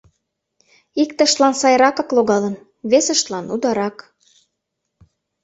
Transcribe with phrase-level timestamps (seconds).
[1.01, 2.55] Иктыштлан сайракак логалын,
[2.89, 3.97] весыштлан ударак.